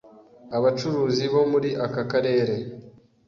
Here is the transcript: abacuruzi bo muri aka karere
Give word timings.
abacuruzi 0.57 1.23
bo 1.33 1.41
muri 1.51 1.69
aka 1.85 2.03
karere 2.11 2.55